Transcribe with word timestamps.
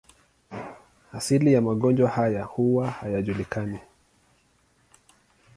Asili 1.13 1.53
ya 1.53 1.61
magonjwa 1.61 2.09
haya 2.09 2.43
huwa 2.43 2.89
hayajulikani. 2.91 3.79